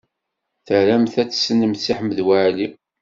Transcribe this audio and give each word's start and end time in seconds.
Tramt 0.65 1.15
ad 1.21 1.29
tessnemt 1.29 1.81
Si 1.83 1.93
Ḥmed 1.97 2.19
Waɛli? 2.27 2.67